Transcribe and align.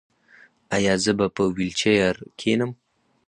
ایا 0.75 0.93
زه 1.03 1.11
به 1.17 1.27
په 1.35 1.43
ویلچیر 1.57 2.15
کینم؟ 2.39 2.71